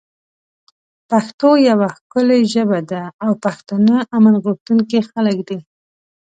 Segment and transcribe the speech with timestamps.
[1.09, 5.59] پښتو یوه ښکلی ژبه ده او پښتانه امن غوښتونکی خلک دی